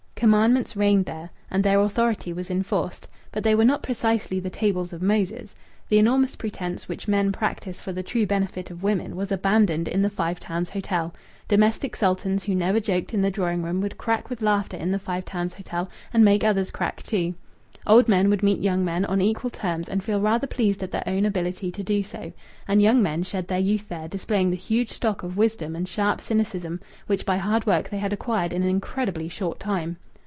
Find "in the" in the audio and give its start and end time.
9.87-10.11, 13.15-13.31, 14.77-14.99